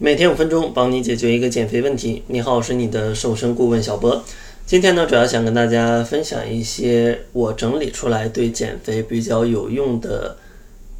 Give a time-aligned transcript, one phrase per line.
[0.00, 2.22] 每天五分钟，帮你解决一个减肥问题。
[2.28, 4.22] 你好，我是你的瘦身顾问小博。
[4.64, 10.36] 今天呢，主要想跟大家分享一些我整理出来对减肥比较有用的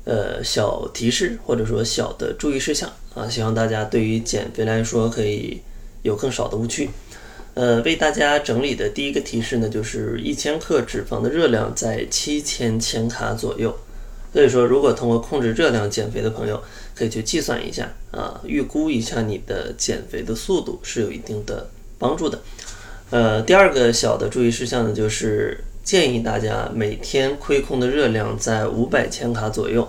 [0.02, 3.28] 呃小提示，或者说小的注意事项啊。
[3.28, 5.60] 希望大家对于减肥来说可以
[6.02, 6.90] 有更少的误区。
[7.54, 13.78] 呃，为大家整理的第一个提示呢，就是一千克脂肪的热量在七千千卡左右。
[14.30, 16.62] 所以说，如果通过控制热量减肥的朋友，
[16.94, 22.38] 可以去计算一下啊，预估一下你的减肥的速度是有一定的帮助的。
[23.08, 29.88] 呃，第二个小的注意事项呢，就是建议大家每天亏空的热量在五百千卡左右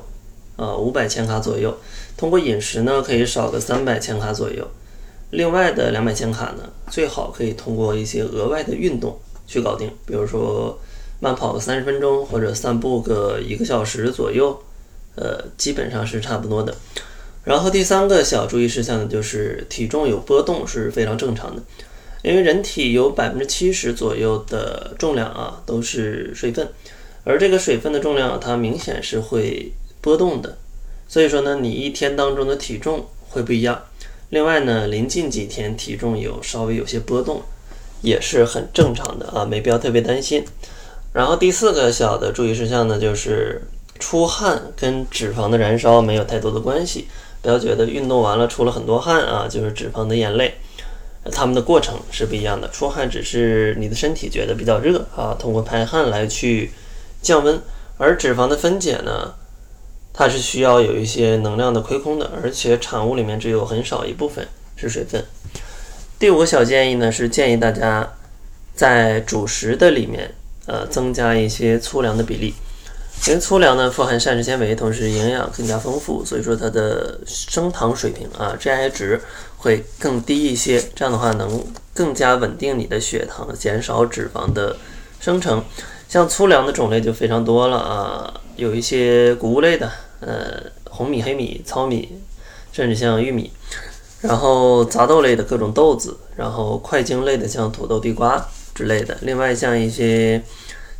[0.55, 1.77] 啊，五百千卡左右。
[2.15, 4.65] 通过饮食呢，可以少个三百千卡左右。
[5.31, 10.79] 另外的两百千卡呢，最好可以通过一些额外的运动去搞定，比如说。
[11.19, 14.61] 慢跑个三十分钟，或者散步个一个小时左右，
[15.15, 16.75] 呃，基本上是差不多的。
[17.43, 21.61] 然后第三个小注意事项呢，就是体重有波动是非常正常的，
[22.21, 26.67] 因为人体有百分之七十左右的重量啊都是水分，
[27.23, 30.57] 而这个水分的重量它明显是会波动的，
[31.07, 33.83] 所以说呢，你一天当中的体重会不一样。
[34.29, 37.41] 另外呢，临近几天体重有稍微有些波动，
[38.01, 40.45] 也是很正常的啊，没必要特别担心。
[41.11, 43.63] 然后第四个小的注意事项呢，就是
[43.97, 47.07] 出汗跟脂肪的燃烧没有太多的关系，
[47.41, 50.53] 不要觉得运动完了出了很多汗啊，就是脂肪的眼泪，
[51.31, 52.69] 它们的过程是不一样的。
[52.69, 56.71] 出汗只是你的身体觉得比较热啊，通过排汗来去
[57.21, 57.59] 降温，
[57.97, 59.33] 而脂肪的分解呢，
[60.13, 65.25] 它是需要有一些能量的亏空的，而且产物里面只有很少一部分是水分。
[66.19, 68.13] 第五个小建议呢，是建议大家
[68.75, 70.35] 在主食的里面。
[70.69, 72.53] 呃，增加一些粗粮的比例，
[73.27, 79.19] 因为粗粮呢富含膳食纤维，同时营养更加丰富，所以说它的升糖水平啊，GI 值
[79.57, 80.79] 会更低一些。
[80.93, 84.77] 这样的话能更加稳定你的血糖，减少脂肪的
[85.19, 85.63] 生成。
[86.07, 92.19] 像粗粮的种类就非常多了啊，有一些谷物类的，呃，红米、黑米、糙米，
[92.71, 93.51] 甚至像玉米，
[94.21, 98.47] 然后杂豆类的各种豆子，然后快茎类的像土豆、地瓜。
[98.79, 100.41] 之类的，另外像一些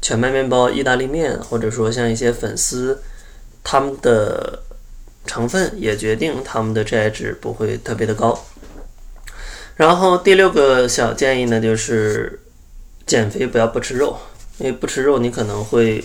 [0.01, 3.01] 全麦面包、意大利面，或者说像一些粉丝，
[3.63, 4.61] 它们的
[5.25, 8.37] 成分也决定它们的 GI 值不会特别的高。
[9.77, 12.41] 然后第六个小建议呢，就是
[13.05, 14.19] 减肥不要不吃肉，
[14.57, 16.03] 因为不吃肉你可能会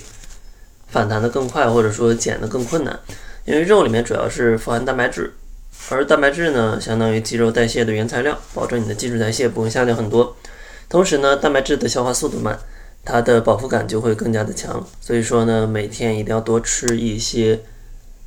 [0.87, 2.97] 反弹的更快，或者说减的更困难。
[3.45, 5.33] 因为肉里面主要是富含蛋白质，
[5.91, 10.37] 而蛋白质呢，相当于肌肉代谢的原材料，保证你的基础代谢不会下降很多。
[10.95, 12.57] 同时呢，蛋白质的消化速度慢，
[13.05, 14.87] 它的饱腹感就会更加的强。
[15.01, 17.63] 所以说呢，每天一定要多吃一些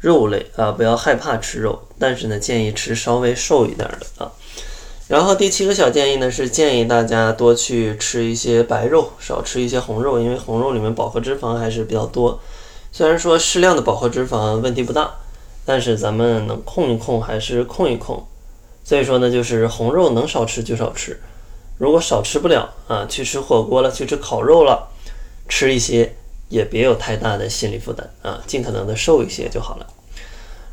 [0.02, 4.34] 肉类啊，不要害怕吃肉，但是呢，建议吃稍微瘦一点的啊。
[5.08, 12.38] 然后第七个小建议呢，是建议大家多去吃一些白肉，少吃一些红肉，因为红肉里面饱和脂肪还是比较多。
[12.92, 15.10] 虽然说适量的饱和脂肪问题不大，
[15.64, 18.28] 但是咱们能控一控还是控一控。
[18.84, 21.18] 所以说呢，就是红肉能少吃就少吃。
[21.78, 24.90] 如果少吃不了啊，去吃火锅了，去吃烤肉了，
[25.48, 26.16] 吃一些
[26.50, 29.88] 也别有太大的心理负担啊，尽可能的瘦一些就好了。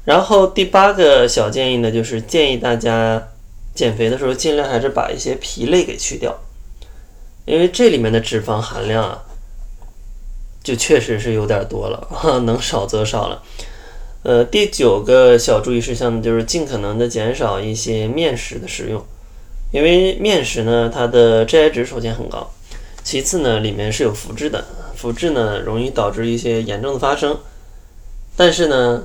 [0.04, 3.28] 然后第八个小建议呢，就是建议大家
[3.74, 6.38] 减肥的时候尽量还是把一些皮类给去掉，
[7.44, 9.22] 因为这里面的脂肪含量啊，
[10.62, 12.08] 就确实是有点多了，
[12.44, 13.42] 能少则少了。
[14.22, 19.04] 呃，第九个小注意事项呢，就是尽可能的减少一些面食的食用。
[19.74, 22.48] 因为面食呢，它的 GI 值首先很高，
[23.02, 24.64] 其次呢，里面是有麸质的，
[24.96, 27.36] 麸质呢容易导致一些炎症的发生。
[28.36, 29.02] 但是呢，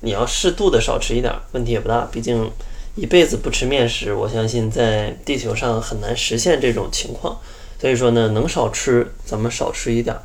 [0.00, 2.00] 你要适度的少吃一点，问题也不大。
[2.10, 2.50] 毕竟
[2.96, 7.38] 一辈子不吃面食，我相信在地球上很难实现这种情况。
[7.80, 10.16] 所以说呢，能少吃咱们少吃一点。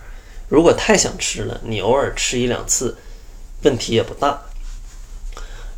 [0.49, 2.97] 如果太想吃了，你偶尔吃一两次，
[3.61, 4.41] 问题也不大。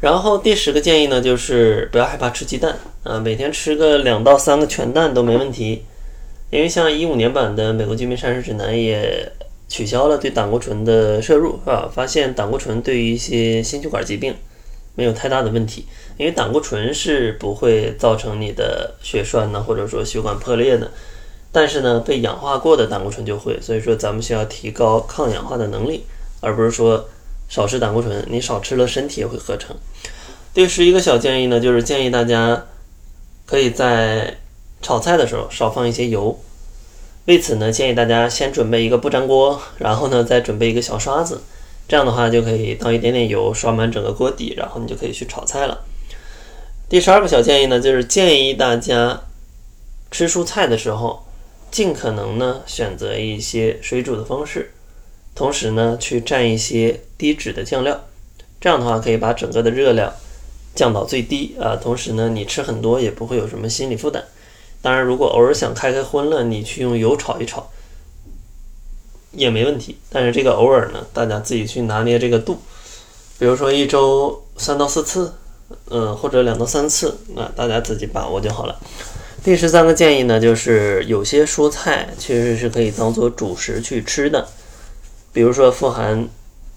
[0.01, 5.83] 然后第十个建议呢，就是不要害怕吃鸡蛋啊，每天吃个两到三个全蛋都没问题。
[6.51, 9.29] 因为像一五年版的《美国居民膳食指南》也
[9.67, 14.33] 取消了对胆固醇的摄入啊，发现胆固醇对于一些心血管疾病
[14.95, 15.85] 没有太大的问题，
[16.17, 20.89] 因为胆固醇是不会造成你的血栓呢，或者说血管破裂的，
[21.51, 26.05] 但是呢，被氧化过的胆固醇就会，所以说咱们需要提高抗氧化的能力，
[26.39, 27.09] 而不是说。
[27.49, 29.75] 少吃胆固醇，你少吃了，身体也会合成。
[30.53, 32.65] 第十一个小建议呢，就是建议大家
[33.45, 34.37] 可以在
[34.81, 36.39] 炒菜的时候少放一些油。
[37.25, 41.41] 为此呢，建议大家先准备一个不粘锅，然后呢再准备一个小刷子，
[41.87, 45.85] 这样的话就可以倒一点点油，刷满整个锅底，然后你就可以去炒菜了。
[46.87, 49.21] 第十二个小建议呢，就是建议大家
[50.09, 51.23] 吃蔬菜的时候，
[51.69, 54.71] 尽可能呢选择一些水煮的方式，
[55.39, 58.03] 同时呢去蘸一些低脂的酱料，
[58.59, 60.13] 这样的话可以把整个的热量
[60.75, 61.77] 降到最低啊。
[61.77, 64.21] 同时呢，你吃很多也不会有什么心理负担。
[64.81, 67.69] 当然，如果偶尔想开开荤了，你去用油炒一炒
[69.31, 69.95] 也没问题。
[70.09, 72.59] 但是这个偶尔呢，大家自己去拿捏这个度，
[73.39, 75.33] 比如说一周三到四次。
[75.91, 78.75] 嗯，或者两到三次，那大家自己把握就好了。
[79.43, 84.49] 第十三个建议呢，就是有些蔬菜其实是可以当做主食去吃的，
[85.31, 86.27] 比如说富含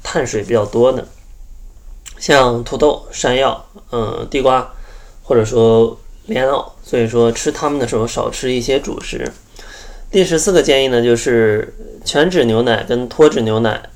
[0.02, 1.06] 碳水比较多的，
[2.18, 4.72] 像土豆、山药、嗯地瓜，
[5.22, 6.72] 或者说莲藕。
[6.84, 9.32] 所以说吃它们的时候少吃一些主食。
[10.10, 11.72] 第十四个建议呢，就是
[12.04, 13.88] 全脂牛奶跟脱脂牛奶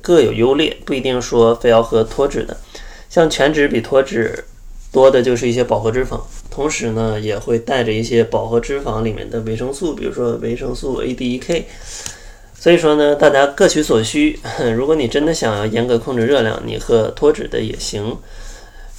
[0.00, 2.56] 各有优劣，不一定说非要喝脱脂的。
[3.10, 4.44] 像全脂比脱脂
[4.90, 6.20] 多的就是一些饱和脂肪，
[6.50, 11.68] 同时呢也会带着一些饱和脂肪里面的维生素，比如说维生素 A、D、E、K。
[12.60, 14.38] 所以说呢，大家各取所需。
[14.76, 18.16] 如果你真的想要严格控制热量，你喝脱脂的也行。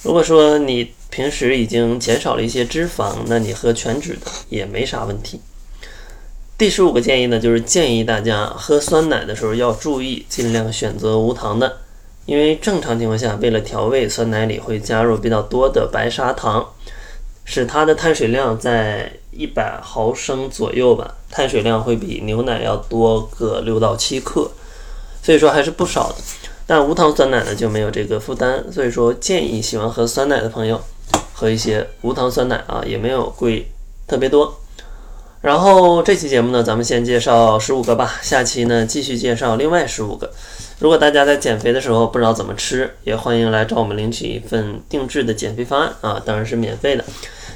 [0.02, 5.40] 如果说你平时已经减少了一些脂肪，那你喝全脂的也没啥问题。
[6.56, 11.78] 第十五个建议呢，就是建议大家喝酸奶的时候要注意，尽量选择无糖的。
[12.26, 16.66] 因为正常情况下，为了调味，酸奶里会加入比较多的白砂糖，
[17.50, 24.48] 使它的碳水量在一百毫升左右吧，碳水量会比牛奶要多个六到七克，
[25.20, 26.14] 所以说还是不少的。
[26.64, 30.80] 但无糖酸奶呢就没有这个负担，所以说建议喜欢喝酸奶的朋友
[31.32, 33.68] 喝一些无糖酸奶啊，也没有贵
[34.06, 34.56] 特别多。
[35.40, 40.30] 然后这期节目呢，咱们先介绍十五个吧，下期呢继续介绍另外十五个。
[40.80, 47.04] 如果大家在减肥的时候不知道怎么吃，也欢迎来找我们领取一份定制的减肥方案啊，当然是免费的。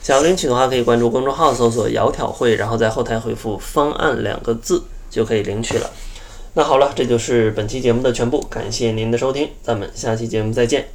[0.02, 5.90] 想要领取的话，可以关注公众号搜索“窈窕会”，然后在后台回复“方案”两个字就可以领取了。
[6.52, 10.86] 那好了，这就是本期节目的全部，感谢您的收听，咱们下期节目再见。